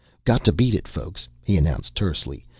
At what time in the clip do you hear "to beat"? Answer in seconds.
0.45-0.73